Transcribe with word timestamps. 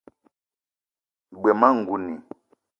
G-beu 1.41 1.55
ma 1.59 1.67
ngouni 1.77 2.13